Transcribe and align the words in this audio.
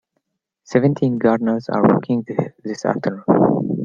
Seventeen 0.63 1.19
gardeners 1.19 1.69
are 1.69 1.83
working 1.87 2.25
this 2.63 2.85
afternoon. 2.85 3.23